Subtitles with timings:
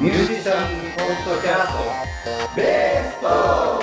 [0.00, 0.58] ミュージシャン
[0.94, 1.78] ポッドキャスト
[2.54, 3.80] ベーストは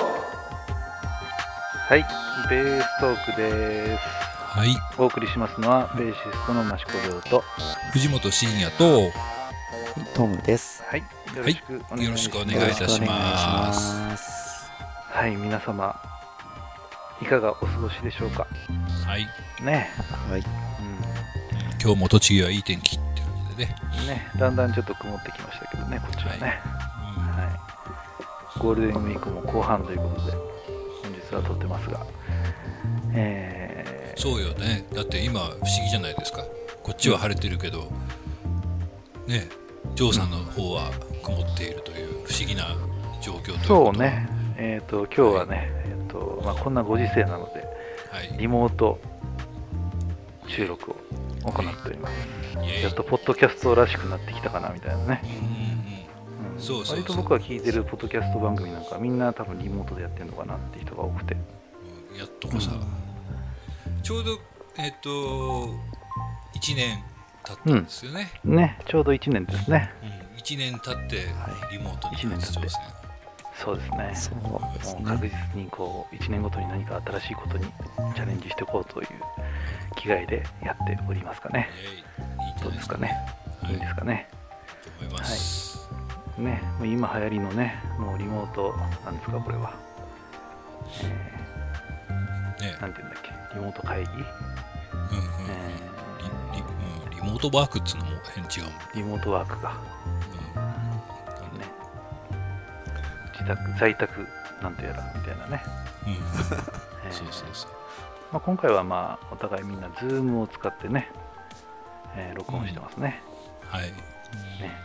[1.97, 2.05] い、
[2.49, 4.01] ベーストークです。
[4.47, 7.43] はい、お送りしますのは、ベーシストの益子亮と、
[7.91, 9.11] 藤本慎也と、
[10.13, 10.81] トムです。
[10.87, 11.05] はい、よ
[11.43, 12.05] ろしくお願いします。
[12.05, 14.71] よろしくお願いいたします。
[15.09, 16.01] はい、皆様、
[17.21, 18.47] いかがお過ごしでしょうか？
[19.05, 19.27] はい、
[19.61, 19.89] ね、
[20.29, 20.39] はい。
[20.39, 20.45] う
[21.83, 22.97] 今日も栃木はいい天気
[23.55, 23.75] でね。
[24.03, 26.61] ん、ね、だんだんちょっと曇ってきましたけどね、こっちはね。
[26.67, 27.59] は
[28.55, 28.59] い。
[28.59, 30.31] ゴールデンウィークも後半ということで、
[31.03, 32.05] 本日は撮ってますが、
[33.13, 34.85] えー、そうよね。
[34.93, 36.43] だって今不思議じゃないですか。
[36.83, 37.91] こっちは晴れてるけど、
[39.27, 39.49] ね、
[39.95, 40.91] ジョーさんの方は
[41.23, 42.75] 曇っているという不思議な
[43.21, 47.65] 状況というそうね、えっ、と、今日はね、えっ、と、まあ、こんなご時世なので、
[48.11, 48.37] はい。
[48.37, 48.99] リモート
[50.47, 50.95] 収録を
[51.51, 52.13] 行っております。
[52.83, 55.21] やっとポッドキャストらしくなってきたかなみたいなね。
[55.23, 55.75] うんうんうん
[56.57, 61.33] そうそうそう割と僕が聞いてるポッドキャスト番組なんかみんな多分リモートでやってるのかなって人が多くて。
[61.33, 62.71] うんやっとこさ、
[64.01, 64.39] ちょうど、
[64.77, 67.03] えっ、と、1年
[67.43, 68.31] 経ったんですよね。
[68.45, 69.91] ね、ちょうど1年ですね。
[70.01, 72.69] うん、1年経ってはいリモートに一年経って。
[73.57, 74.11] そうですね。
[74.13, 75.31] そうですもう確ね。
[75.53, 77.65] 実にこう1年ごとに何か新しいことに
[78.15, 79.07] チャレンジしていこうという
[79.95, 81.69] 気概でやっておりますかね。
[82.61, 83.07] どうですかね。
[83.07, 84.27] はいいいんですかね。
[84.99, 85.89] と思います。
[86.37, 88.75] ね、もう今流行りのね、もうリモート、
[89.05, 89.73] なんですか、これは。
[92.59, 94.25] えねー、なんて言うんだっけ、リモート会議、うんうん
[95.49, 99.77] えリモートワークっつうのも変違うリモートワークが、
[103.45, 104.27] 宅、在宅
[104.61, 105.63] なんてやらみたいなね。
[106.05, 106.13] うん。
[106.13, 107.11] えー。
[107.11, 107.71] そうそうそう。
[108.31, 111.09] まあ、今回はまあお互いみんな Zoom を使ってね、
[112.15, 113.21] えー録音してますね。
[113.69, 113.83] はい。
[114.61, 114.75] ね。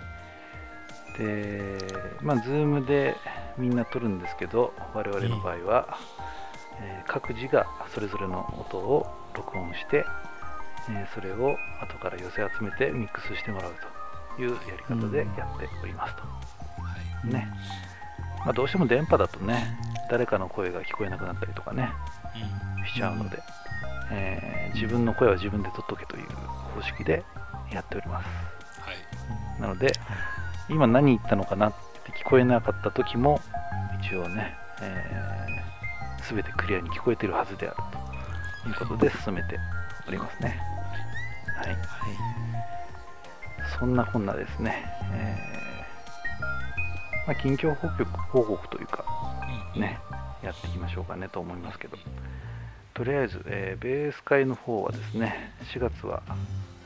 [1.19, 1.79] で、
[2.23, 3.17] まあ Zoom で
[3.59, 5.99] みんな撮るんですけど、我々の場合は、
[6.81, 10.05] えー各自がそれぞれの音を録音して、
[10.89, 13.73] えーそれを後から寄せ集めてミックスしてもらう
[14.37, 14.57] というや
[14.89, 16.23] り方でやっておりますと。
[16.23, 16.29] は
[17.25, 17.33] い。
[17.33, 17.49] ね
[18.45, 19.77] まあ、どうしても電波だとね、
[20.11, 21.93] 誰かの声が聞こえなくなったりとかね、
[22.87, 23.43] しちゃうので、
[24.11, 27.25] えー自分の声は自分で取っとけという方式で
[27.73, 28.27] やっております。
[28.81, 29.93] はいなので、
[30.69, 31.73] 今何言ったのかなっ
[32.05, 33.41] て聞こえなかった時も、
[34.03, 34.57] 一応ね、
[36.23, 37.77] す、べ、てクリアに聞こえてるはずである
[38.63, 39.59] ということで進めて
[40.09, 40.61] おりますね。
[41.57, 41.77] はい。
[43.79, 45.60] そんなこんなですね、えー
[47.27, 49.05] まあ、近況報告報告というか、
[49.75, 49.99] うんね、
[50.43, 51.97] やっていきましょうかねと思いますけど、
[52.95, 56.23] とりあえず、えーベース会の方はですね、4月は、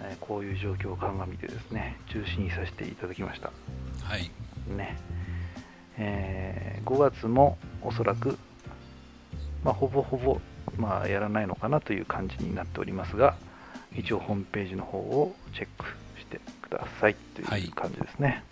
[0.03, 3.51] えーこういう状況を鑑みてですね、中止にさせていただきました。
[4.03, 4.31] はい。
[4.77, 4.97] ね。
[5.97, 8.37] えー5月もおそらく、
[9.65, 10.39] まあ、ほぼほぼ、
[10.77, 13.37] まあ、やらないのかなという感じになっておりますが、
[13.97, 15.87] 一応ホームページの方をチェック
[16.21, 17.63] してくださいとはい。
[17.65, 18.43] いう感じですね、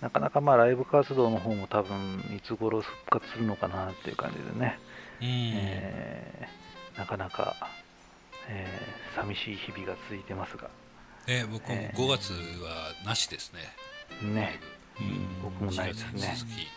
[0.00, 4.78] なかなかまあライブ活動の方も多分いつ頃復活するのかなっていう感じでね、
[5.20, 5.26] うん。
[5.28, 6.66] えー
[6.98, 7.54] なかなか、
[8.48, 10.68] えー寂しい日々が続いてますが、
[11.26, 11.98] ね僕もえー。
[11.98, 13.60] 5月はなしですね。
[14.32, 14.60] ね、
[15.00, 16.10] うん僕もないですね。
[16.12, 16.68] 4月に続き。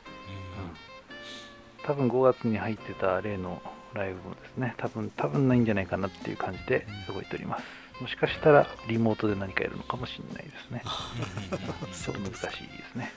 [1.82, 3.62] うん、多分5月に入ってた例の
[3.94, 7.64] ライブもですね、多分多分ないんじゃないかなっていう感じで動いております。
[8.02, 10.82] もしかしたらリモートで何かやるのかもしれないですね。
[10.86, 13.12] ちょっと難しいですね。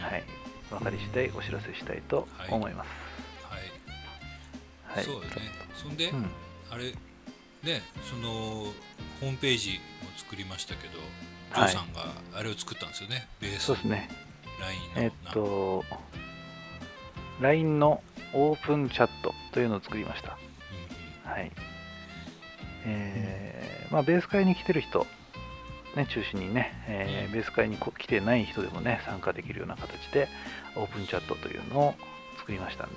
[0.00, 0.24] はい。
[0.70, 2.88] 分かり次第お知らせしたいと思います。
[3.50, 5.04] はいはい。
[5.04, 5.28] そうよね
[5.74, 6.26] そんでうん
[6.70, 6.92] あれ
[7.62, 14.08] ねそのホームページを作りましたけどジョはいーさんがあれを作ったんですよねベースそうですね。
[14.60, 15.84] LINE のえっと、
[17.40, 20.38] LINE のオープンチャットというのを作りました。
[21.24, 21.50] うんはい。
[22.86, 25.06] えーまあ、ベース会に来てる人、
[25.96, 30.28] ね、中心にね、えーベース会にこ来てない人でもね、参加できるような形で、
[30.76, 31.94] オープンチャットというのを
[32.38, 32.96] 作りましたんで、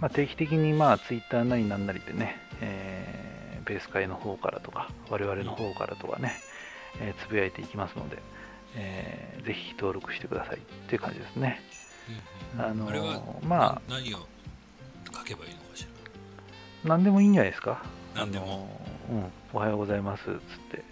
[0.00, 6.32] まあ、定期的にまあ Twitter なりなんなりでね、えーベース会の方からとか、我々の方からとかね、
[7.00, 8.18] えーつぶやいていきますので、
[8.76, 11.60] えーぜひ登録してくださいっていう感じですね。
[12.56, 12.66] うんうん。
[12.66, 14.18] あのまあな何を
[15.14, 15.86] 書けばいいのかし
[16.84, 16.88] ら？
[16.90, 17.82] 何でもいいんじゃないですか。
[18.14, 18.44] 何でも。
[18.44, 18.68] あの
[19.12, 20.22] うん、おはようございます。
[20.22, 20.32] っつっ
[20.70, 20.82] て、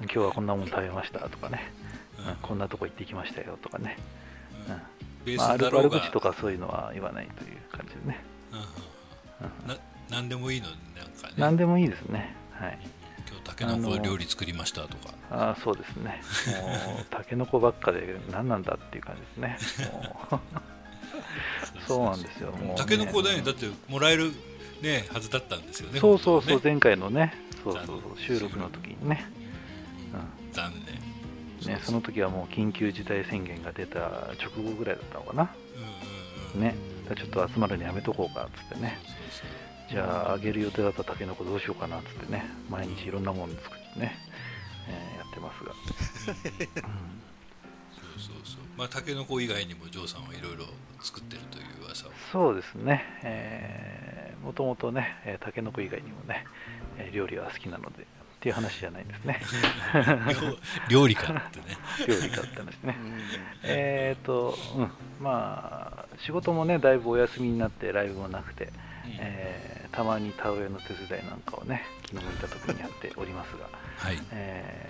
[0.00, 0.04] うん。
[0.10, 1.70] 今日はこんなもん食べましたとかね、
[2.18, 2.28] うん。
[2.30, 2.36] うん。
[2.36, 3.96] こんなとこ行ってきましたよとかね、
[5.24, 5.36] うん。
[5.36, 8.56] まあ、悪悪口とかそういうのは言わないという感じでね、う
[9.66, 9.76] んな
[10.10, 10.66] 何でもいいの？
[10.66, 10.76] なん
[11.12, 11.34] かね。
[11.36, 12.34] 何でもいいですね。
[12.50, 12.78] はい。
[13.28, 15.14] 今日たけのこ料理作りましたとか。
[15.30, 16.20] ああそうですね。
[16.60, 19.58] もうたけのこばっかで何なんだっていう感じですね。
[21.86, 22.50] そうなんですよ。
[22.50, 23.40] もう、ね、たけのこね。
[23.42, 24.32] だってもらえる
[24.82, 27.34] ねはずだったんですよねそうそうそう、ね、前回のね
[27.64, 29.26] そうそうそう収録の時にね、
[30.12, 31.06] うん、残念。
[31.74, 33.98] ねその時はもう緊急事態宣言が出た
[34.40, 35.50] 直後ぐらいだったのかな、
[36.54, 36.76] うんうんうん、ね。
[37.16, 38.98] ちょっと集まるのやめとこうかっつってね。
[39.90, 42.44] じゃああげる予定だったたけのこどうしようかなっつってね。
[42.70, 44.16] 毎日いろんなもの作ってね、
[44.88, 45.72] えー、やってますが、
[46.88, 47.16] うん。
[48.20, 50.66] そうそうまあたけのこ以外にもジョーさんはいろいろ
[51.00, 52.10] 作ってるという噂を。
[52.32, 56.44] そうですね、えー、もともとねたけのこ以外にもね
[57.12, 58.04] 料理は好きなのでっ
[58.40, 59.40] ていう話じゃないんですね。
[60.90, 61.64] 料理かってね。
[62.06, 62.96] 料理かって話ね。
[63.62, 64.90] えっと、うん、
[65.20, 68.72] まあ仕事もねだいぶお休みになってライブもなくて、うん、
[69.18, 74.18] えー、たまに田植えの手伝いなんかをね昨日見た時にやっておりますが、はい。
[74.32, 74.88] え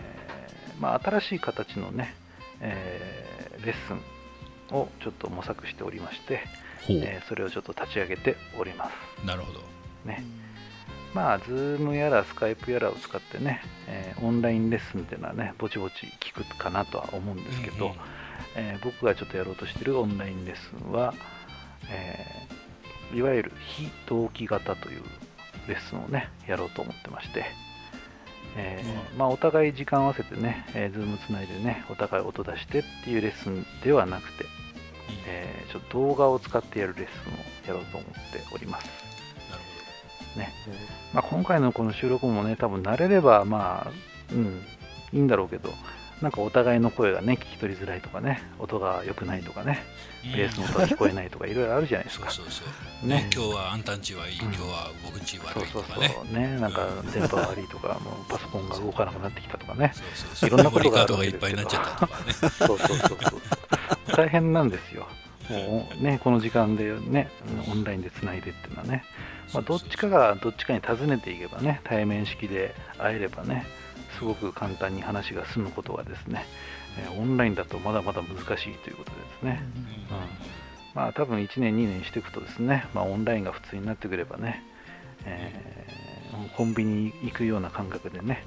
[0.78, 2.14] ーまあ、新しい形のね
[2.60, 3.92] えー、レッス
[4.72, 6.42] ンをちょっと模索しておりまして、
[6.88, 9.26] えー、それをちょっと立ち上げております。
[9.26, 9.60] なるほど。
[10.04, 10.24] ね。
[11.14, 17.98] まあ、 Zoom やら Skype やらを使ってね、えー、オンラインレッスンっていうのはね、ぼちぼち聞くかなとは思うんですけど、うんうん、
[18.54, 21.14] えー、僕がちょっとやろうとしてるオンラインレッスンは、
[21.90, 25.02] えー、いわゆる非同期型という
[25.68, 27.46] レッスンをね、やろうと思ってまして、
[28.58, 34.44] えー、まあ、お互い時間合わせてね、えー、 Zoom つないでね、お互い音出してっていうレッスンではなくて、
[35.26, 38.86] えー、ちょっと動画を使ってやるレッスンをやろうと思っております。
[39.50, 39.62] なる
[40.34, 40.40] ほど。
[40.40, 40.52] ね。
[41.12, 43.92] まあ、今回のこの収録もね、多分慣れれば、まあ、
[44.32, 44.62] うん、
[45.12, 45.72] いいんだろうけど、
[46.22, 49.82] なんかお互いの声がね、聞き取りづらいとかね、音が良くないとかね、
[50.24, 52.30] ベースの音が聞こえないとか、いろいろあるじゃないですか。
[52.30, 56.08] そうそうそうね、今日はあんたんちはいい、今日は僕んち悪いとかね。
[56.08, 59.92] そうそうそうね、なんか電波悪いとか、もうパソコンが動かなくなってきたとかね、
[60.42, 61.68] いろんなことがあるわけですけど。
[62.66, 63.18] そうそうそうそう。
[64.14, 65.06] 大変なんですよ。
[65.50, 67.30] もうね、この時間でね、
[67.70, 69.04] オンラインでつないでっていうのはね、
[69.54, 73.64] まあ、どっちかがどっちかに尋ねていけばね、対面式で会えればね、
[74.18, 76.44] すごく簡単に話が済むことがですね、
[77.18, 79.62] オンラインだとまだまだ難しいということですね。
[80.10, 80.16] うん、
[80.94, 84.62] まあ多分1年2年していくとですね、まあ、オンラインが普通になってくればね、
[85.24, 88.44] えー、コンビニ行くような感覚でね、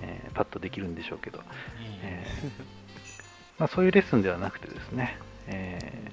[0.00, 1.40] えー、パッとできるんでしょうけど、
[2.02, 2.87] えー、
[3.58, 6.10] まあ、そういうレッスンではなくてですね、え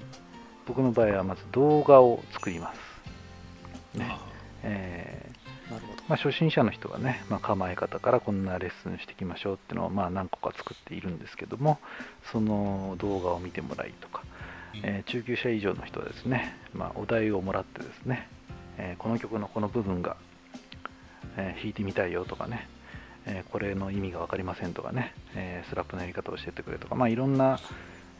[0.66, 3.98] 僕の場合はまず動画を作ります。
[3.98, 4.18] ね。
[4.62, 5.30] え
[5.70, 6.02] なるほど。
[6.08, 11.78] まあ、初心者の人がね、まあ、構え方からこんなレッスンしていきましょうっていうのをまあ何個か作っているんですけども
[12.30, 14.22] その動画を見てもらいとか、
[14.82, 18.28] えー、中級者以上の人はですね、まあ、お題をもらってですね、
[18.78, 20.16] えー、この曲のこの部分が、
[21.36, 22.68] えー、弾いてみたいよとかね、
[23.26, 27.58] えこれの意味が分かりませんとかね、えスラップのやり方を教えてくれとか、まあ、いろんな、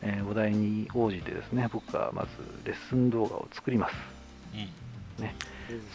[0.01, 2.29] えお題に応じてですね僕がまず
[2.65, 3.95] レッスン動画を作ります、
[5.19, 5.35] ね、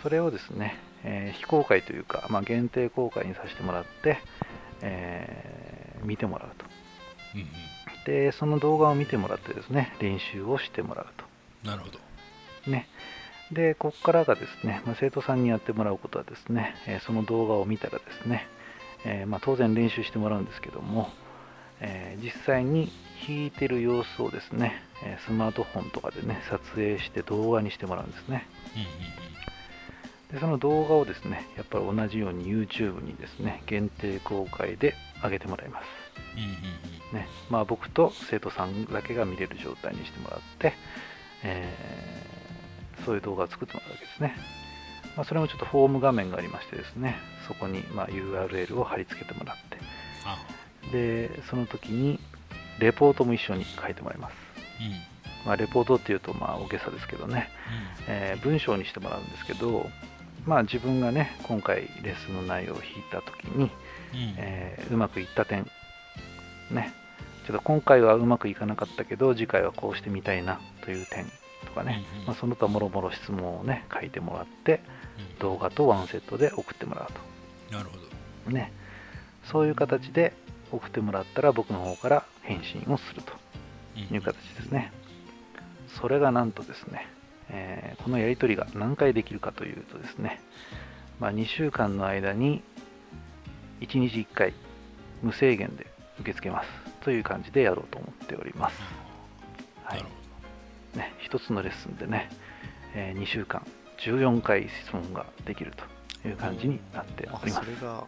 [0.03, 4.19] それをですねえー、非公開というか、まあ、限定公開にさせてもらって、
[4.81, 6.65] えー、見てもらうと、
[7.35, 7.49] うんうん、
[8.07, 11.25] でその動画を見てもらってですね練習をしてもらうと。
[11.69, 11.99] なるほど。
[12.71, 12.89] ね。
[13.51, 18.47] でここからがですね、まあ、生徒さんにやってもらうことはですね、えー、その動画を見たらですね、
[19.05, 21.11] えまあ、当然練習してもらうんですけども、
[21.81, 22.91] え実際に
[23.27, 24.83] 弾いてる様子をですね
[25.27, 28.47] スマートフォンとかでね撮影して動画にしてもらうんですね、
[30.33, 40.73] でその動画をですねやっぱり同じように YouTube にですね限定公開で上げてもらいます、ねまあ、僕と生徒さんだけが見れる状態にしてもらって、
[41.45, 44.37] えー、そういう動画を作ってもらうわけですね、
[45.17, 47.17] まあ、それもちょっとフォーム画面がありましてですね
[47.47, 49.79] そこにま URL を貼り付けてもらって
[50.91, 52.19] でその時に
[52.79, 54.35] レポートも一緒に書いてもらいます、
[54.81, 55.47] うん。
[55.47, 57.49] まあ、レポートっていうとまあ大げさですけどね、
[58.07, 59.87] うん、えー、文章にしてもらうんですけど
[60.47, 63.71] まあ自分がね今回レッスンの内容を弾いた時に、うん。
[64.15, 65.67] えー、うまくいった点
[66.71, 66.93] ね。
[67.47, 71.27] ちょっと今回はうまくいかなかったけど次回はこうしてみたいなという点
[71.73, 74.81] とかね、まあ、その他もろもろ質問をね書いてもらって、
[75.33, 77.13] うん、動画とワンセットで送ってもらう
[77.71, 77.77] と。
[77.77, 77.97] なるほ
[78.47, 78.53] ど。
[78.53, 78.73] ね。
[79.45, 80.35] そういう形で
[80.71, 83.33] 送ってもらったら僕の方から返信をすると
[83.99, 84.93] いう形ですね、
[85.89, 87.09] うん、それがなんとですね
[87.53, 90.41] えー、このやり取りが何回できるかというとですね、
[91.21, 92.63] まあ、2週間の間に
[93.81, 94.55] 1日1回
[95.23, 95.87] 無制限で
[96.19, 96.69] 受け付けます
[97.05, 98.81] という感じでやろうと思っております。
[99.85, 100.05] はい。
[100.95, 102.29] ね、1つのレッスンでね、
[102.95, 103.67] えー、2週間
[103.99, 105.73] 14回質問ができる
[106.23, 107.65] という感じになっております。
[107.65, 108.05] それが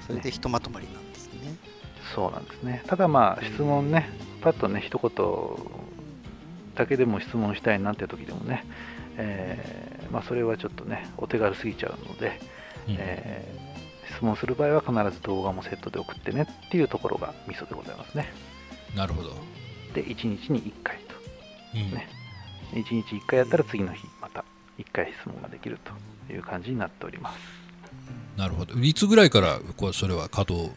[0.00, 1.54] そそれでひとまとまりなんですね。
[2.14, 2.82] そうなんですね。
[2.86, 4.08] ただまあ質問ね、
[4.40, 5.10] パッとね、一言
[6.74, 8.64] だけでも質問したいなって時でもね、
[9.16, 12.40] えーまあ、それはちょっとね、お手軽すぎちゃうので、
[12.88, 13.72] うんえー
[14.12, 18.28] 質問する場合は必ず動画もセットで送ってねっていうところがミソでございますね。
[18.94, 19.30] なるほど、
[19.94, 21.14] で、1日に1回と。
[21.74, 22.08] うんね
[22.72, 24.44] 1日1回やったら次の日、また
[24.78, 25.78] 1回質問ができる
[26.28, 27.38] という感じになっております。
[28.36, 29.60] なるほどいつぐらいから
[29.92, 30.72] それは稼働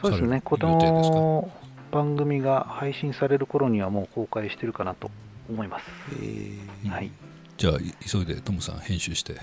[0.00, 1.50] そうですね、この
[1.90, 5.10] 番組が配信される頃にはもう公開してるかなと
[5.48, 5.84] 思います。
[6.22, 7.10] えはい。
[7.56, 9.34] じゃあい急いでトムさん編集して。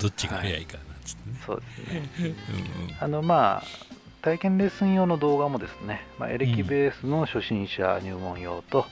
[0.00, 2.10] どっちが早いかなっつってね、そうですね。
[2.18, 2.34] うんうん
[3.00, 8.86] あのまあ体験レッスン用の動画もですね、まあ、エレキベースの初心者入門用と、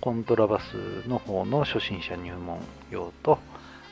[0.00, 3.38] コントラバスの方の初心者入門用と、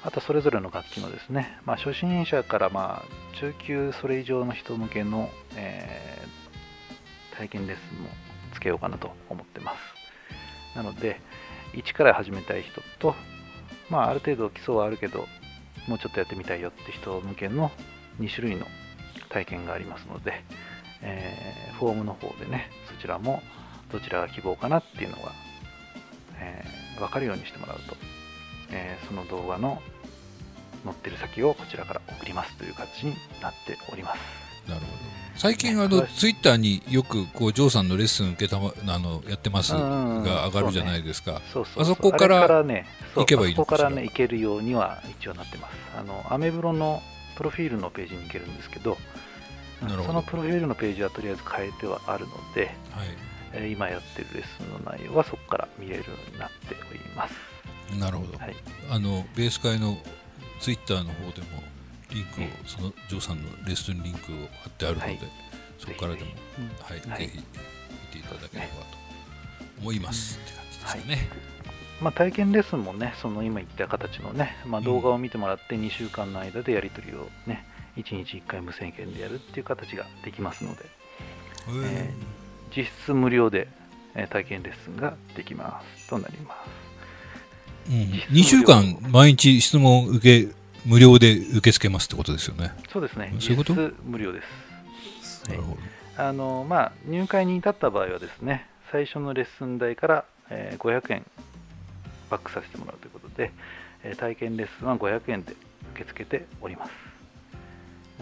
[0.03, 6.43] あとそれぞれの楽器のですね、まあ、初心者からまあ中級それ以上の人向けの、えー
[7.43, 8.09] 体験レッスンも
[8.55, 10.77] つけようかなと思ってます。
[10.77, 11.21] なので、
[11.75, 13.15] 一から始めたい人と、
[13.91, 15.27] まあ、ある程度基礎はあるけど、
[15.89, 17.71] もうちょっとやってみたいよって人向けの
[18.21, 18.67] 2種類の
[19.29, 20.45] 体験がありますので、
[21.03, 23.43] えーフォームの方でね、そちらも
[23.91, 25.33] どちらが希望かなっていうのが、
[26.39, 27.97] えー分かるようにしてもらうと、
[28.71, 29.83] えーその動画の
[30.85, 34.21] 載ってる先をこちらから送りますという形になっております。
[34.69, 34.93] なるほど。
[35.35, 45.75] 最近あのツイッターによくこうジョーさんのレッスン受けたまあのやってますが上がるじゃないですか、そうそうあそこからね、行けばいいのあそこからね、行けるようには一応なってます。
[45.99, 47.03] あの、アメブロの
[47.37, 48.99] プロフィールのページに行けるんですけど
[49.89, 53.09] そのプロフィールのページはとりあえず変えてはあるので、はい。
[53.55, 57.35] えー今やってるレッスンの内容はそこから見れるようになっております。
[57.99, 58.57] なるほど、はい。
[58.91, 59.99] あのベース会の
[60.61, 61.63] ツイッターの方でも
[62.11, 65.19] リンクをえそのジョーさんのレッスンリンクを貼ってあるので、はい。
[65.79, 66.37] そこからでもぜ
[66.81, 67.19] はい、はい。
[67.19, 67.43] ぜひ見
[68.13, 69.03] ていただければと
[69.81, 71.29] 思います、って感じですかね、
[72.01, 74.85] まあ、体験レッスンもね、その今言った形のね、まあ、うん。
[74.85, 80.85] 動画を見てもらって2週間の間でやり取りをね、1日1回無制限でやるっていう形ができますので、
[81.85, 82.43] えー
[82.75, 83.69] 実質無料で、
[84.15, 86.55] えー体験レッスンができますとなりま
[87.87, 87.91] す。
[87.91, 90.55] うん、実質2週間毎日質問受け
[90.87, 93.75] 無料で受け付けますってことですよね、そうですね、実そういうこと？
[93.75, 95.51] 質無料です。
[95.51, 95.79] はいなるほど。
[96.25, 101.27] あのまあ、入会に至った場合はですね、最初のレッスン代から、えー500円
[102.31, 103.51] バックさせてもらうということで、
[104.03, 105.53] えー体験レッスンは500円で
[105.95, 107.12] 受け付けております。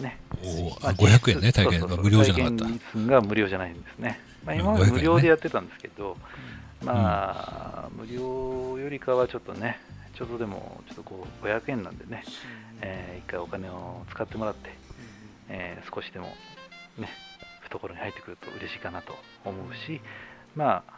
[0.01, 2.03] ね、おお、まああ500円ね体験そうそうそう。
[2.03, 2.65] 無料じゃなかった。
[2.65, 4.19] 体験が無料じゃないんですね。
[4.45, 4.99] まあ、うん今まで500円ね。
[4.99, 6.17] 無料でやってたんですけど、
[6.83, 9.79] まあ、無料よりかはちょっとね、
[10.15, 12.23] ちょっとでもちょっとこう500円なんでね、
[12.81, 14.69] えー一回お金を使ってもらって、
[15.49, 16.25] えー少しでも
[16.97, 17.09] ね、
[17.61, 19.15] 懐に入ってくると嬉しいかなと
[19.45, 20.01] 思うし、
[20.55, 20.93] まあ、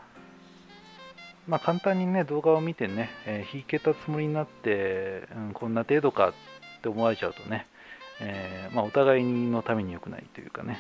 [1.47, 6.33] まあ簡単にね、動画を見てね、えー弾けたつもりになって、うん、こんな程度かっ
[6.81, 7.67] て思われちゃうとね、
[8.25, 10.79] えーまあ、お互いのために良くないというかね、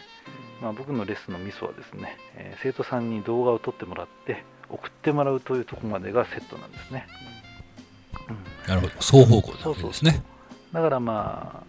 [0.61, 7.07] まあ、僕のレッスンのミソはですね、えー生徒さんに動画を撮ってもらって送ってもらうというところまでがセットなんですね。
[8.29, 8.67] うん。
[8.67, 8.93] なるほど。
[9.01, 10.23] 双方向なわけですね。
[10.71, 11.63] だからま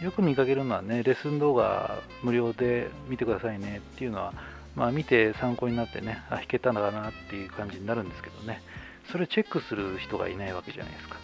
[0.00, 4.32] あ、よく見かけるのはね、レッスン動画無料で見てくださいねっていうのは、
[4.74, 8.62] まあ見て参考になってね、あ、弾けたのかなっていう感じになるんですけどね、
[9.10, 11.16] それをチェックする人がいないわけじゃないですか。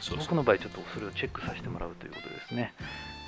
[0.00, 2.72] そう僕の場合、ちょっとそれをチェックさせてもらうということですね。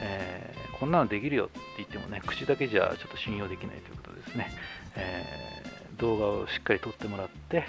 [0.00, 4.50] えーこんなのできるよって言ってもね、口だけじゃちょっと信用できないということですね。
[4.96, 7.66] えー動画をしっかり撮ってもらって、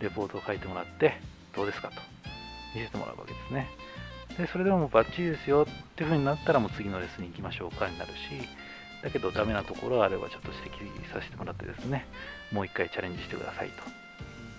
[0.00, 1.20] レポートを書いてもらって、
[1.54, 2.00] どうですかと
[2.74, 3.68] 見せてもらうわけですね。
[4.38, 8.16] で、それでももうバッチリですよっていう風になったらもう次のレッスンに行きましょうかになるし、
[9.02, 12.06] だけどダメなところがあればちょっと指摘させてもらってですね、
[12.50, 14.03] もう一回チャレンジしてくださいと。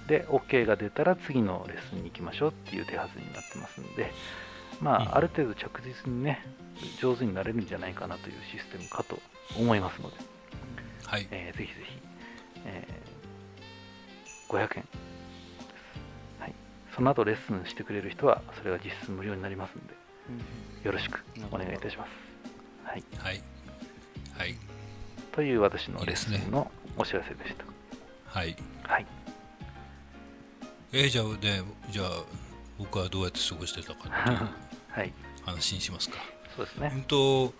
[0.08, 4.12] で、OK が出たら次のレッスンに行きましょうっていう手はずになってますんで、
[4.82, 6.46] まうんあ、ある程度着実にね、
[7.00, 9.20] 上手になれるんじゃないかなというシステムかと
[9.58, 10.18] 思いますので、
[11.06, 12.00] はいえーぜひぜひ、
[12.66, 13.16] えー
[14.48, 16.54] 500円です、はい。
[16.96, 19.94] その後レッスンしてくれる人は、それが実質無料になりますので、
[20.84, 22.10] よろしくお願いいたします。
[22.84, 23.04] はい。
[23.18, 23.42] はい
[24.38, 24.56] はい
[25.32, 27.66] という私のレッスンのお知らせでした。
[28.28, 29.06] はいはい。
[30.98, 31.62] えーじゃあね
[31.92, 32.24] じゃあ
[32.80, 34.38] 僕はどうやって過ごしてたかっていう
[34.90, 35.14] はい。
[35.46, 36.16] 話にしますか。
[36.56, 36.92] そうですね。
[36.96, 37.54] うんと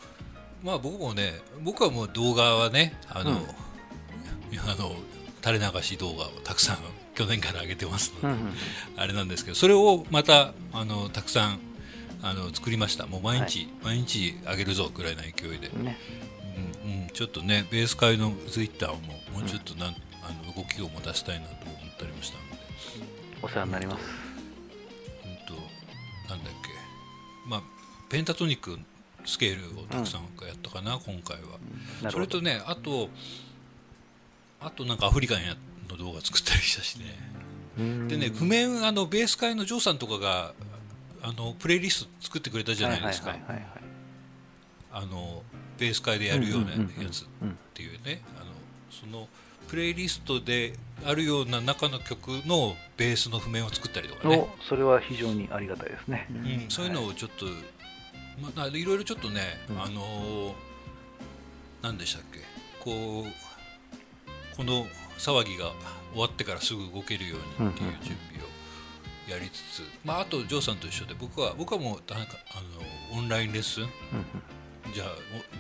[0.64, 4.60] まあ僕もね僕はもう動画はねあの、うん。
[4.60, 4.96] あの
[5.44, 6.78] 垂れ流し動画をたくさん
[7.14, 8.54] 去年から上げてますので、うんうん。
[8.96, 11.60] あれなんですけどそれをまたあのたくさん
[12.24, 13.06] あの作りました。
[13.06, 15.98] もう毎日、毎日あげるぞぐらいの勢いで、ね。
[16.86, 18.98] うんうん、ちょっとねベース界のツイッターも
[19.34, 22.38] もうちょっとなん、あの動きを持たせたいなと思ったりもした
[23.46, 24.04] お世話になります。
[25.24, 25.54] うんと
[26.28, 26.70] なんだっけ。
[27.48, 27.62] まあ
[28.10, 28.80] ペンタトニック
[29.24, 31.38] スケールをたくさんやったかな、今回
[32.02, 32.12] は。
[32.12, 33.10] それとねあと
[34.60, 35.56] あとなんかアフリカンや
[35.88, 37.06] の動画作ったりしたしね。
[37.78, 38.08] うん。
[38.08, 40.56] でね譜面あのベース界のジョーさんとかが
[41.22, 43.36] あのプレイリスト作ってくれたじゃないですか。
[44.92, 45.44] あの
[45.78, 47.28] ベース界でやるようなうんうんうんうんやつっ
[47.76, 48.46] ていうねあの
[48.90, 49.28] その
[49.68, 50.74] プレイリストで
[51.06, 56.28] あるような中の曲のベースの譜面を作ったりとかね、おそれは非常にありがたいですね。
[56.32, 57.46] うん、そういうのをちょっと、
[58.56, 59.82] まあ、いろいろちょっとね、うん。
[59.82, 60.54] あのー
[61.86, 62.40] 何でしたっけ。
[62.80, 64.88] こうこの
[65.20, 65.72] 騒ぎが
[66.14, 73.90] 終わってからすぐ動けるようにっていう準備をやりつつ、まあ、あとジョーさんと一緒で僕は僕はもうなんかあのオンラインレッスンうん
[74.94, 75.08] じゃあ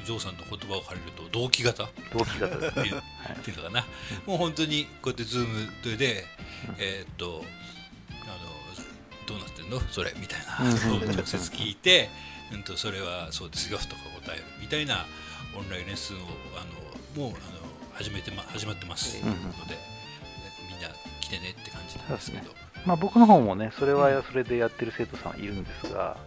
[0.01, 1.89] おジョーさんの言葉を借りると同期型？
[2.13, 2.83] 同期型ですね。
[2.83, 3.01] ていうっ
[3.43, 3.85] ていうのかな、
[4.25, 6.25] もう本当にこうやってズームで、
[6.77, 7.43] えーっと
[8.23, 9.79] あのどうなってんの？
[9.91, 10.59] それみたいな。
[10.63, 11.01] うん。
[11.01, 12.09] のを直接聞いて、
[12.53, 15.05] うん、とそれはそうですよとか答えるみたいな
[15.57, 16.19] オンラインレッスンを
[16.57, 16.65] あ
[17.17, 17.37] のもうあの
[17.93, 19.29] 始めて、ま、始まってますうん。
[19.29, 19.77] ので、
[20.69, 20.89] みんな
[21.19, 22.51] 来てねって感じなんですけど。
[22.85, 26.17] まあ僕の方もねそれはそれでやってる生徒さんいるんですが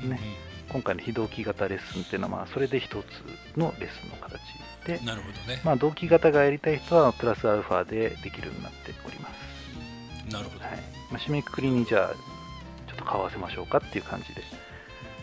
[0.00, 0.18] ね
[0.76, 4.38] 今回の非同期型レッスンっていうのはまあそれで一つのレッスンの形
[4.86, 10.30] でうんなるほどね、まあ同期型がやりたい人はプラスアルファでできるようになっております。
[10.30, 10.76] なるほど、はい。
[11.10, 12.14] まあ、締めくくりにじゃあ
[12.86, 14.42] ちょっと顔合わせましょうかっていう感じで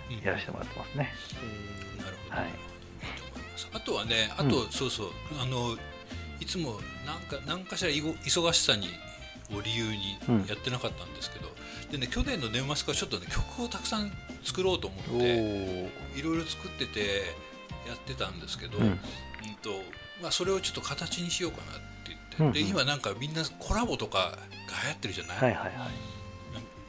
[0.10, 0.26] うん。
[0.26, 1.14] やらせてもらってますね。
[2.00, 2.50] なるほど、はい。
[2.50, 2.54] いい
[3.16, 3.70] と思います。
[3.74, 5.08] あとはねあと、そうそう。
[5.40, 5.78] あの
[6.40, 8.88] いつもなんか何かしら忙しさに
[9.56, 10.46] を理由にうん。
[10.48, 11.53] やってなかったんですけど、
[11.94, 14.12] でね去年の年末からちょっとね曲をたくさん
[14.44, 15.90] 作ろうと思おってー。
[16.18, 17.00] いろいろ作ってて
[17.88, 18.86] やってたんですけど、うん。
[18.86, 18.94] うん
[19.62, 19.70] と
[20.22, 22.54] まあ、それをちょっと形にしようかなって言って、うんうん。
[22.54, 24.38] で今なんかみんなコラボとかが
[24.84, 25.74] 流行ってるじゃない、はいはいはい。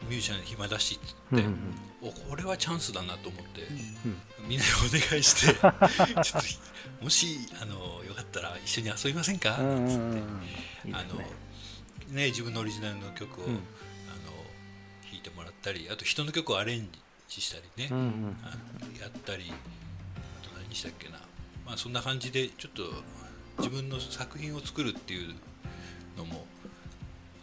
[0.08, 1.58] ミュージシャン暇だしっつって、うんうん
[2.02, 3.62] おこれはチャンスだなと思って。
[3.62, 4.16] うん
[4.48, 5.72] みんなにお願いして ちょっ
[7.00, 11.26] ともしあのよかったら一緒に遊びませんか、うんうんうんつっうんてあのね。
[12.10, 13.60] ね自分のオリジナルの曲を、うん
[15.64, 16.86] ったりあと人の曲をアレン
[17.28, 18.36] ジしたりね、うんうん。
[18.42, 21.14] あのやったりあと何したっけな。
[21.64, 22.82] まあそんな感じでちょっと
[23.58, 25.34] 自分の作品を作るっていう
[26.18, 26.44] のも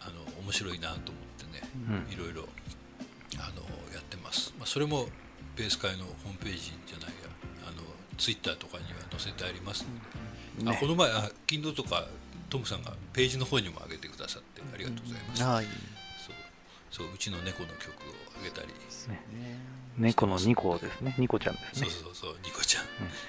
[0.00, 1.68] あの面白いなと思ってね、
[2.08, 2.12] うん。
[2.12, 2.48] いろいろ
[3.38, 5.08] あのやってます、まあ、それも
[5.56, 7.12] ベース会のホームページじゃないや
[7.66, 7.82] あの
[8.18, 9.84] ツイッターとかには載せてあります、
[10.60, 10.78] あね。
[10.78, 12.06] この前あ Kindle とか
[12.50, 15.66] トムさんがページの方にも上げてくださってありがとうございます、はい。
[16.92, 17.92] そうそううちの猫の曲を
[18.42, 18.68] 上げたり
[19.98, 21.14] 猫のニコですね。
[21.18, 21.94] ニコちゃんですそうね。
[21.94, 22.84] そうそうニコちゃん、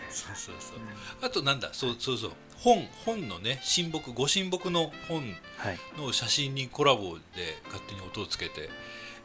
[0.09, 0.77] そうそうそう
[1.21, 5.23] あとなんだそうそうそう本本のね親睦ご親睦の本
[5.57, 5.79] はい。
[5.97, 8.69] の写真にコラボで勝手に音をつけて、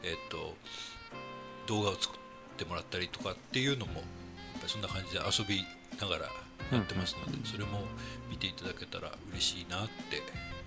[0.03, 0.55] えっと、
[1.67, 2.19] 動画を作っ
[2.57, 4.03] てもらったりとかっていうのもやっ
[4.55, 5.63] ぱりそんな感じで遊び
[6.01, 6.25] ながら
[6.73, 7.81] やってますので、それも
[8.31, 10.23] 見ていただけたら嬉しいなって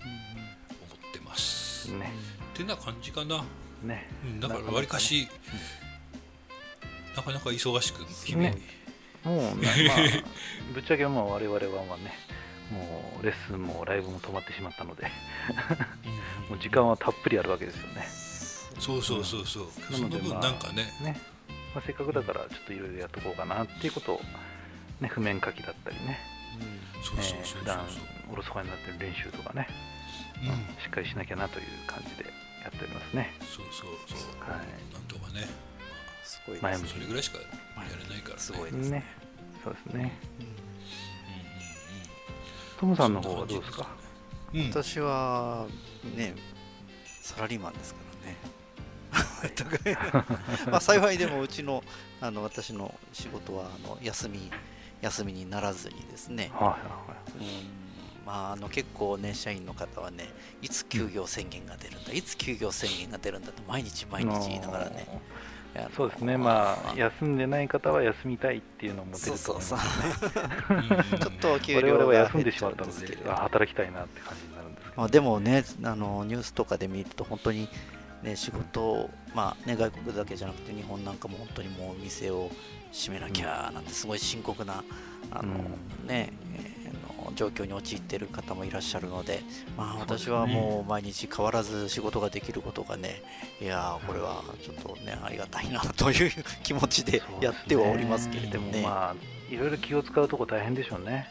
[0.06, 1.71] 思ってます。
[1.88, 2.12] ね。
[2.54, 3.44] ってな感じかな。
[3.84, 4.10] ね。
[4.26, 5.28] うん、だからわりかし
[7.16, 8.58] なかなか忙しく日々、ね
[9.24, 9.98] もうね、まあ、
[10.74, 12.12] ぶっちゃけもう我々はまあね、
[12.72, 15.04] もうレッスンもライブも止まってしまったので、
[16.50, 18.08] もう時間はたっぷりあるわけですよね。
[18.80, 21.22] そうそうそうそう、なその分なんかね、ね。
[21.76, 24.22] まあ、せっかくだからちょっといろいろやっとこうかなっていうことを、
[25.00, 26.20] ね、譜面書きだったりね、
[27.02, 27.86] 普段
[28.32, 29.68] おろそかになってる練習とかね、
[30.42, 30.48] うん。
[30.82, 32.30] しっかりしなきゃなという感じで
[32.64, 33.34] やっておりますね。
[33.42, 34.60] そうそうそう、はい。
[34.94, 35.48] なんとかね、
[36.24, 37.46] すごい前向きそれぐらいしかや
[38.02, 38.42] れないからね。
[38.42, 39.04] すごいですね。
[39.64, 40.20] そうですね。
[40.40, 40.46] うん。
[40.46, 40.52] うん
[42.80, 43.88] トムさんの方はどうですか？
[44.72, 45.68] 私は
[46.16, 46.34] ね、
[47.06, 48.38] サラリーマンですからね。
[50.72, 51.84] まあ幸いでもうちの
[52.22, 54.52] あの私の仕事はあの休み
[55.02, 57.46] 休みにならずにですね、はいはいはい。
[57.46, 57.82] うん。
[58.26, 60.30] まあ、あの結構ね社員の方はね
[60.62, 65.08] いつ休業宣言が出るんだ、いつ休業宣言が出るんだと毎日毎日言いながらね
[65.96, 70.38] そうですね、まあ、休んでない方は休みたいっていうのも出ると思いますそう
[70.70, 70.82] うんう。
[70.82, 77.70] ん ちょっと給我料が休んでしまったので働きたいなって感じになるんですけど、まあ、でもねあのニュースとかで見ると本当に、
[78.24, 82.50] ね、仕事を、まあね、外国だけじゃなくて日本なんかも本当にもう店を
[82.92, 84.84] 閉めなきゃなんてすごい深刻な
[85.32, 86.08] あの、うん。
[86.08, 86.82] ねえー
[87.22, 89.44] の状況に陥っている方もいらっしゃるので、
[89.78, 93.22] まあ、私はもう毎日変わらず仕事ができることがね
[93.62, 96.32] いやーこれはちょっとねありがたいなという
[96.64, 98.86] 気持ちでやってはおりますけれどもね。
[99.52, 101.28] いろいろ気を使うとこ大変でしょうね。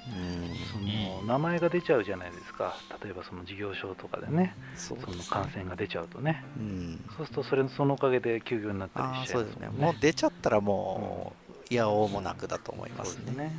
[0.73, 2.77] その名前が出ちゃうじゃないですか。
[3.03, 6.45] 例えばその事業所とかでね、その感染が出ちゃうとね。
[6.59, 7.05] うん。
[7.17, 9.69] そうするとそれそのおかげで休業になったりしちゃそうですね。
[9.69, 13.53] いますもう出ちゃったらもういやおうもなくだと思いますね。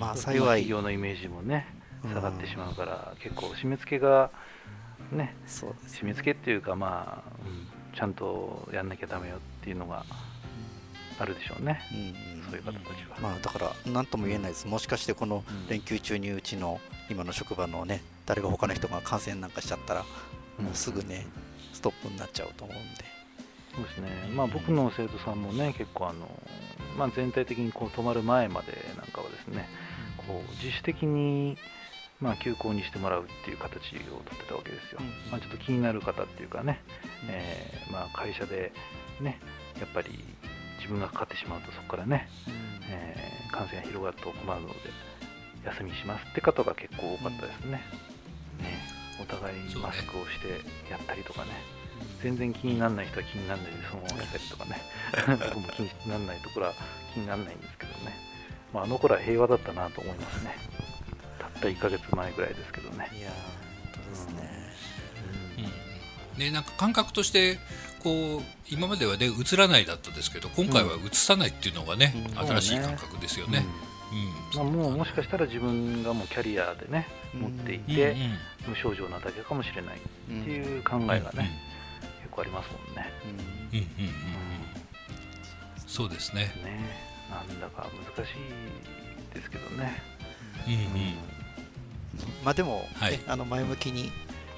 [0.00, 0.40] まあ幸い。
[0.40, 1.66] 企業のイメージもね
[2.04, 2.14] うん。
[2.14, 4.30] 下がってしまうから、結構締め付けが
[5.10, 7.66] ねそうです締め付けっていうかまあ、うん。
[7.94, 10.06] ちゃんとやんなきゃダメよっていうのが
[11.18, 11.80] あるでしょうね。
[11.92, 12.02] うんう
[12.40, 13.16] んそういう方たちは。
[13.20, 14.66] まあだから何とも言えないです。
[14.66, 15.68] もしかしてこのうん。
[15.68, 20.04] 連休中にうちの今の職場のね誰が他の人が感染なんかしちゃったら
[20.58, 21.26] もうすぐね
[21.72, 23.22] ストップになっちゃうと思うんで。
[23.74, 26.28] そうですね、まあ、僕の生徒さんもね、結構あの、
[26.98, 29.66] まあ、全体的にこう止まる前までなんかはですね、
[30.18, 31.56] こう自主的に、
[32.20, 34.98] まあ、休校にしてもらうっていう形をとってたわけですよ。
[35.00, 36.82] うんまあ、ちょっと気になる方っていうかね、
[37.30, 38.72] えーまあ、会社で
[39.20, 39.40] ね、
[39.80, 40.22] やっぱり
[40.82, 42.28] 自分がかかってしまうとそこからね、
[42.90, 44.74] えー感染が広がると困るので、
[45.66, 47.84] 休みしますって方が結構多かったですね。
[48.58, 48.80] ね。
[49.20, 51.50] お互いマスクをしてやったりとかね。
[52.20, 54.80] 全然気にならない人は気にならないでそのままやったりとかね。
[55.54, 56.74] 僕も気にならないところは
[57.14, 58.16] 気にならないんですけどね、
[58.72, 60.56] まあ、あの頃は平和だったなと思いますね。
[61.38, 63.08] たった1ヶ月前ぐらいですけどね。
[63.12, 64.72] いやー本当ですね。
[65.58, 65.91] うん
[66.38, 67.58] ね、なんか感覚として
[68.02, 72.46] こう今まではね映らないだったですけど今回は映さないっていうのがね、うん。
[72.46, 73.64] 新しい感覚ですよね。
[74.54, 74.64] うん。
[74.64, 78.14] まあ、もうもしかしたら自分がもうキャリアでね持っていうんて、う
[78.68, 78.70] ん。
[78.70, 79.98] 無症状なだけかもしれない
[80.30, 81.50] うんっていう考えがね、
[82.22, 83.12] 結構ありますもんね,、
[83.72, 84.04] うんうんうん。
[84.06, 84.12] うん。
[85.86, 86.42] そうですね。
[86.64, 90.02] ねなんだか難しいですけどね、
[90.66, 90.80] うんうん。
[92.44, 93.20] まあでも、ねはい。
[93.26, 94.12] あの前向きに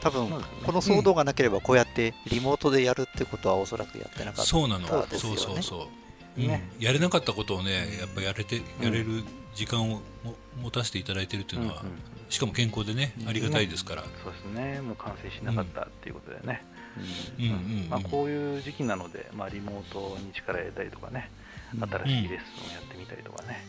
[0.04, 0.28] 多分
[0.66, 4.42] この騒動がなければこうやってリモートでやるってことはおそらくやってなかった。
[4.42, 5.88] そうなの、そうそうそうそ
[6.36, 6.46] う、うん。
[6.46, 8.84] ねやれなかったことをねやっぱやれてうん。
[8.84, 11.94] やれる時間をも持たせていただいてるっていうのは、うんうん。
[12.28, 13.28] しかも健康でねうん。
[13.30, 14.80] ありがたいですから、そうですね。
[14.82, 16.62] もう感染しなかったっていうことでね、
[17.38, 17.44] うん。
[17.44, 17.52] うん。
[17.52, 17.54] う
[17.86, 21.30] んまあ、こういう時期なので、まあ、リモートに力入れたりとかね、
[21.74, 21.88] うん。
[21.88, 23.64] 新しいレッスンをやってみたりとかね、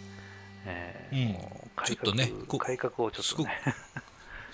[0.66, 3.52] えーうんもうちょっとねこう改革をちょっとね、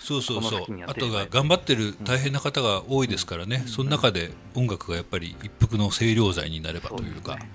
[0.02, 0.62] そうそうそう。
[0.86, 7.32] あとが頑張ってる大変な方が多いですからね、その中で音楽がやっぱり一服の清涼剤になればというか。
[7.32, 7.50] そうね。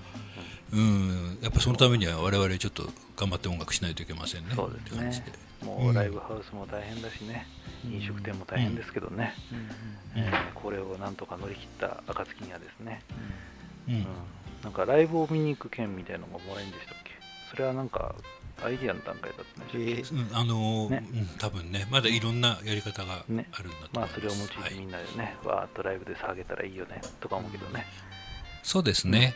[0.72, 1.38] うん。
[1.42, 2.84] やっぱそのためには我々ちょっと
[3.16, 4.54] 頑張って音楽しないといけませんね。
[4.54, 5.24] そうですね。
[5.64, 7.46] もうライブハウスも大変だしね、
[7.84, 9.34] 飲食店も大変ですけどね、
[10.14, 10.22] うん。
[10.22, 13.02] えーこれをなんとか乗り切った暁にはですね、
[13.88, 13.94] うん。
[13.94, 14.06] うん。
[14.62, 17.12] なんかライブを見に行く券みたいなのがもらえるんでしたっけ？
[17.50, 18.14] それはなんか
[18.64, 21.08] アイディアの段階だったんでしたっけ、えーうんあのーね。
[21.12, 27.86] うん、多分ねまだいろんなやり方があるんだねと思います、まあそれを用いてはいみんなでね、わーっとライブで下げたらいいよねとか思うけどね、
[28.62, 29.34] そうですね、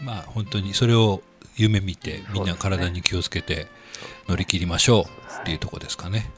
[0.00, 1.22] まあ本当にそれを
[1.56, 3.66] 夢見てみんな体に気をつけて
[4.28, 6.30] 乗り切りましょうっていうところですかね。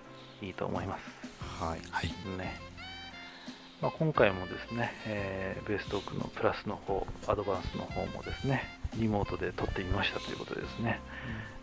[0.42, 1.62] いいと思います。
[1.62, 1.80] はい。
[1.90, 2.06] はい。
[2.36, 2.60] ね。
[3.80, 8.64] まあ、今回もですね、えーベーストークのプラスの方、アドバンスの方もですね、
[8.96, 11.00] リモートで撮ってみましたということでですね、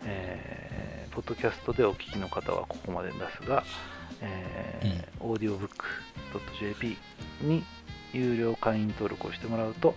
[0.04, 3.64] えーポッドキャストでお聞きの方はここまでですが、
[4.22, 6.96] えー、audiobook.jp
[7.42, 7.62] に
[8.14, 9.94] 有料会員登録をしてもらうと、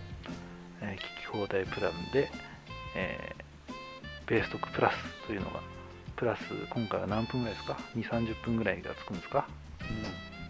[0.81, 2.29] えー聞き放題プランで、
[2.97, 3.43] えー
[4.29, 5.61] ベーストークプラスというのが、
[6.17, 9.47] プラス今回は何分ぐらいですか ?2、30分ぐらいがつくんですか？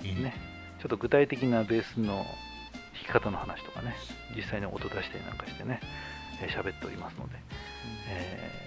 [0.04, 0.24] うん。
[0.24, 0.34] ね、
[0.82, 2.26] ちょっと具体的なベースの弾
[3.04, 3.96] き方の話とかね、
[4.36, 6.15] 実際に音出したりなんかしてね、えー
[6.50, 7.36] 喋っておりますので、
[8.10, 8.66] えー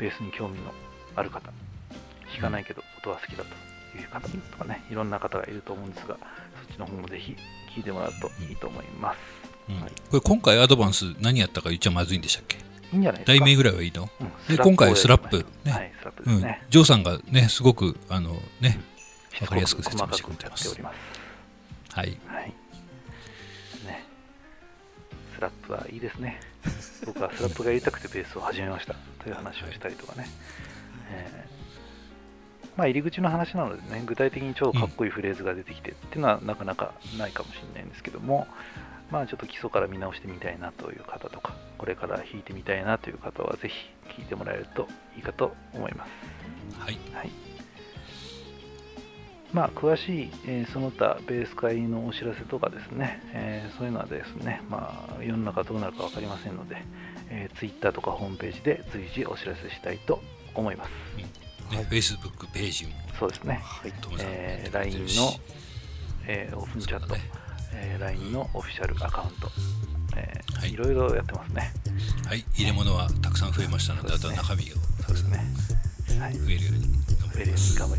[0.00, 0.72] ベースに興味の
[1.16, 1.50] ある方、
[2.32, 3.50] 弾かないけど音は好きだと
[3.98, 6.16] いう方とかね、いろんな方がいると思うんですが、
[6.68, 7.34] そっちの方もぜひ
[7.74, 9.18] 聞いてもらうといいと思います。
[9.68, 9.80] うん。
[9.80, 9.90] はい。
[10.08, 12.58] これ今回アドバンス何やったか言っちゃまずいんでしたっけ？
[12.58, 12.60] い
[12.92, 14.08] いんじゃない題名ぐらいはいいの？
[14.20, 15.44] うんで今回スラップ。
[15.64, 15.72] ね。
[15.72, 16.62] はい、スラップうんですね。
[16.70, 18.78] ジョーさんがねすごくあのね
[19.32, 20.80] しつこわかりやすく説明してくれてます。
[21.90, 22.16] はい。
[22.28, 22.54] はい。
[25.38, 25.40] ね。
[25.40, 26.40] スラップはいいですね。
[27.06, 30.28] 僕はスラップがやりたくてベースを始めましたという話をしたりとかね。
[31.10, 31.58] えー
[32.76, 38.46] まあ入り口の話なのでね、具体的に超かっこいいフレーズが出てきてっていうのはなかなかないかもしれないんですけども、
[39.10, 43.74] まあちょっと基礎から見直してみたいなという方とか、これから弾いてみたいなという方はぜひ
[44.16, 46.10] 聴いてもらえるといいかと思います。
[46.78, 47.47] はいはい。
[49.58, 56.76] まあ、詳しい、えーその他ベース会のお知らせとかですね、えーそういうのはですね、まあ、世の中どうなるか分かりませんので、
[57.28, 60.22] えー、Twitter とかホームページで随時お知らせしたいと
[60.54, 60.90] 思います。
[61.74, 62.92] ね、Facebook ページも。
[63.18, 63.92] そうですね、はい。
[64.20, 65.32] えー LINE の、
[66.28, 67.20] えーオープンチャット、ね。
[67.72, 69.50] えー LINE のオフィシャルアカウント、
[70.16, 70.72] えーはい。
[70.72, 71.72] いろいろやってますね。
[72.28, 75.38] はい、入れ物はたくさん増えましたので、あとは中身がそうですね。
[76.20, 76.82] はい、増えるように
[77.18, 77.76] 頑張ります。
[77.76, 77.90] 頑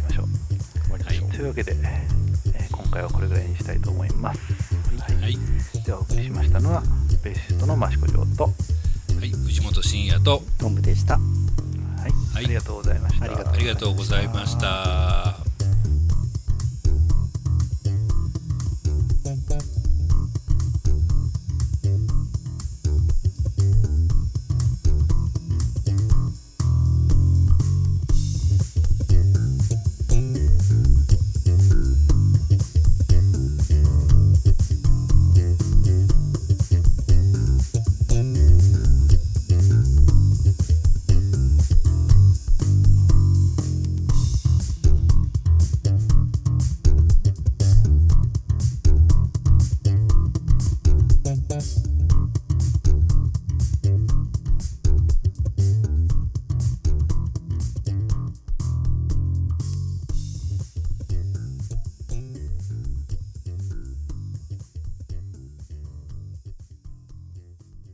[0.90, 2.30] はい、というわけで、えー
[2.72, 4.40] 今回はこれぐらいにしたいと思います。
[5.00, 5.22] はい。
[5.22, 5.38] はい、
[5.86, 6.82] ではお送りしましたのは、
[7.24, 8.52] ベーシストの益子城と、は
[9.24, 11.16] い、藤本慎也と、トンブでした。
[11.16, 11.22] は
[12.08, 12.46] い、はい。
[12.46, 13.26] ありがとうございました。
[13.26, 15.39] ありがとうございました。